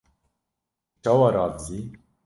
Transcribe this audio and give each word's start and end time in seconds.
Tu 0.93 0.97
çawa 1.03 1.29
radizî?! 1.35 1.79